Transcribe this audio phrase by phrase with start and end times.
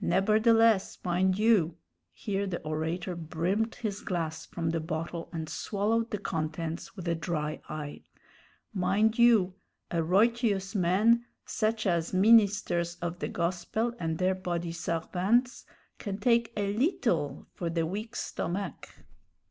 [0.00, 1.76] "Neberdeless, mind you"
[2.14, 7.14] here the orator brimmed his glass from the bottle and swallowed the contents with a
[7.14, 8.02] dry eye
[8.72, 9.52] "mind you,
[9.90, 15.66] a roytious man, sech as ministers of de gospel and dere body sarvants,
[15.98, 18.94] can take a leetle for de weak stomach."